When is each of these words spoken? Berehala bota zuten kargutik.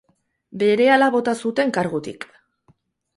Berehala 0.61 1.09
bota 1.15 1.35
zuten 1.41 1.73
kargutik. 1.77 2.25